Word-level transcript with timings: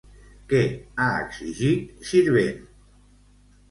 Què 0.53 0.61
ha 1.05 1.11
exigit, 1.27 1.95
Sirvent? 2.11 2.69